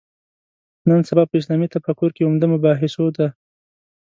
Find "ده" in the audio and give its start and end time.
3.17-3.27